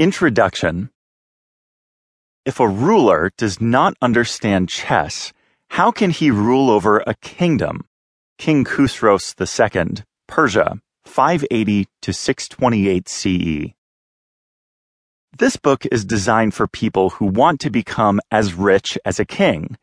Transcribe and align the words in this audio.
Introduction 0.00 0.90
If 2.44 2.58
a 2.58 2.66
ruler 2.66 3.30
does 3.38 3.60
not 3.60 3.94
understand 4.02 4.68
chess, 4.68 5.32
how 5.70 5.92
can 5.92 6.10
he 6.10 6.32
rule 6.32 6.68
over 6.68 7.04
a 7.06 7.14
kingdom? 7.22 7.84
King 8.36 8.64
Khusros 8.64 9.38
II, 9.38 10.02
Persia, 10.26 10.80
580 11.04 11.86
to 12.02 12.12
628 12.12 13.08
CE. 13.08 13.74
This 15.38 15.54
book 15.54 15.86
is 15.92 16.04
designed 16.04 16.54
for 16.54 16.66
people 16.66 17.10
who 17.10 17.26
want 17.26 17.60
to 17.60 17.70
become 17.70 18.20
as 18.32 18.52
rich 18.52 18.98
as 19.04 19.20
a 19.20 19.24
king. 19.24 19.78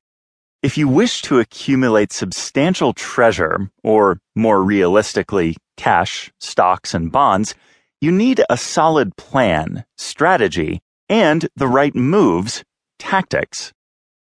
If 0.62 0.78
you 0.78 0.90
wish 0.90 1.22
to 1.22 1.40
accumulate 1.40 2.12
substantial 2.12 2.92
treasure, 2.92 3.72
or 3.82 4.20
more 4.36 4.62
realistically, 4.62 5.56
cash, 5.78 6.34
stocks, 6.38 6.94
and 6.94 7.14
bonds, 7.14 7.56
you 8.02 8.12
need 8.12 8.44
a 8.50 8.58
solid 8.58 9.16
plan, 9.16 9.86
strategy, 9.96 10.82
and 11.08 11.48
the 11.56 11.68
right 11.68 11.94
moves, 11.94 12.64
tactics. 12.98 13.72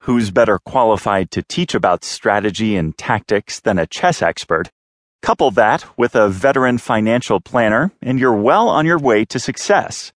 Who's 0.05 0.31
better 0.31 0.59
qualified 0.59 1.31
to 1.33 1.43
teach 1.43 1.75
about 1.75 2.03
strategy 2.03 2.77
and 2.77 2.97
tactics 2.97 3.61
than 3.61 3.79
a 3.79 3.87
chess 3.87 4.23
expert? 4.23 4.71
Couple 5.21 5.51
that 5.51 5.85
with 5.99 6.15
a 6.15 6.31
veteran 6.31 6.79
financial 6.79 7.41
planner, 7.41 7.93
and 8.01 8.19
you're 8.19 8.33
well 8.33 8.71
on 8.71 8.87
your 8.87 8.99
way 8.99 9.27
to 9.27 9.39
success. 9.39 10.15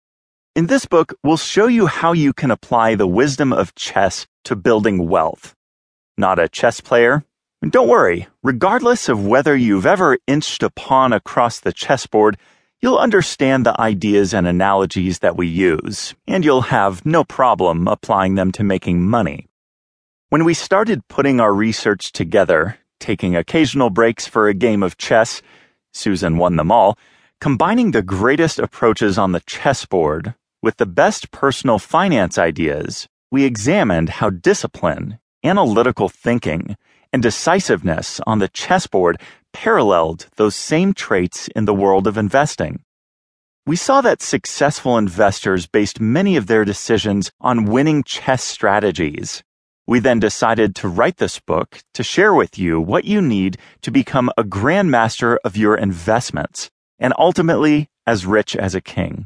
In 0.55 0.69
this 0.69 0.87
book, 0.87 1.15
we'll 1.25 1.37
show 1.37 1.67
you 1.67 1.89
how 1.89 2.13
you 2.13 2.33
can 2.33 2.53
apply 2.53 2.95
the 2.95 3.07
wisdom 3.09 3.53
of 3.53 3.75
chess 3.75 4.29
to 4.45 4.55
building 4.55 5.09
wealth. 5.09 5.57
Not 6.17 6.39
a 6.39 6.49
chess 6.49 6.81
player? 6.81 7.25
Don't 7.69 7.89
worry, 7.89 8.29
regardless 8.45 9.09
of 9.09 9.27
whether 9.27 9.57
you've 9.57 9.87
ever 9.87 10.19
inched 10.29 10.63
a 10.63 10.71
pawn 10.71 11.13
across 11.13 11.59
the 11.59 11.73
chessboard, 11.73 12.37
You'll 12.83 12.97
understand 12.97 13.67
the 13.67 13.79
ideas 13.79 14.33
and 14.33 14.47
analogies 14.47 15.19
that 15.19 15.37
we 15.37 15.47
use, 15.47 16.15
and 16.27 16.43
you'll 16.43 16.73
have 16.73 17.05
no 17.05 17.25
problem 17.25 17.87
applying 17.87 18.37
them 18.37 18.53
to 18.53 18.65
making 18.65 19.03
money. 19.07 19.49
When 20.31 20.45
we 20.45 20.55
started 20.55 21.07
putting 21.07 21.41
our 21.41 21.53
research 21.53 22.11
together, 22.11 22.79
taking 22.99 23.37
occasional 23.37 23.91
breaks 23.91 24.27
for 24.27 24.49
a 24.49 24.55
game 24.55 24.83
of 24.83 24.97
chess, 24.97 25.43
Susan 25.93 26.39
won 26.39 26.57
them 26.57 26.73
all, 26.73 26.97
combining 27.39 27.91
the 27.91 28.01
greatest 28.01 28.59
approaches 28.59 29.19
on 29.19 29.33
the 29.33 29.41
chessboard 29.41 30.35
with 30.63 30.79
the 30.79 30.87
best 30.87 31.31
personal 31.31 31.79
finance 31.79 32.39
ideas, 32.39 33.09
we 33.31 33.45
examined 33.45 34.09
how 34.09 34.31
discipline, 34.31 35.19
analytical 35.45 36.09
thinking, 36.09 36.79
and 37.13 37.23
decisiveness 37.23 38.21
on 38.27 38.39
the 38.39 38.49
chessboard 38.49 39.21
paralleled 39.53 40.27
those 40.37 40.55
same 40.55 40.95
traits 40.95 41.49
in 41.57 41.65
the 41.65 41.75
world 41.75 42.07
of 42.07 42.17
investing. 42.17 42.83
We 43.67 43.77
saw 43.77 44.01
that 44.01 44.23
successful 44.23 44.97
investors 44.97 45.67
based 45.67 46.01
many 46.01 46.37
of 46.37 46.47
their 46.47 46.65
decisions 46.65 47.31
on 47.41 47.67
winning 47.67 48.03
chess 48.03 48.43
strategies. 48.43 49.43
We 49.87 49.99
then 49.99 50.21
decided 50.21 50.75
to 50.77 50.89
write 50.89 51.17
this 51.19 51.41
book 51.41 51.81
to 51.95 52.03
share 52.03 52.33
with 52.33 52.59
you 52.59 52.81
what 52.81 53.05
you 53.05 53.21
need 53.21 53.59
to 53.83 53.91
become 53.91 54.31
a 54.39 54.45
grandmaster 54.45 55.37
of 55.45 55.57
your 55.57 55.77
investments 55.77 56.71
and 56.99 57.13
ultimately 57.19 57.89
as 58.07 58.27
rich 58.27 58.55
as 58.57 58.75
a 58.75 58.81
king. 58.81 59.19